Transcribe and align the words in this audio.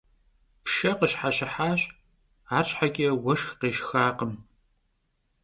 Pşşe 0.63 0.91
khışheşıhaş, 0.97 1.81
arşheç'e 2.57 3.07
vueşşx 3.23 3.49
khêşşxakhım. 3.59 4.33